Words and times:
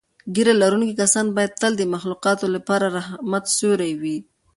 ږیره 0.33 0.53
لرونکي 0.61 0.93
کسان 1.01 1.25
باید 1.35 1.57
تل 1.61 1.73
د 1.77 1.83
مخلوقاتو 1.93 2.45
لپاره 2.55 2.85
د 2.87 2.91
رحمت 2.97 3.43
سیوری 3.57 3.93
وي. 4.01 4.17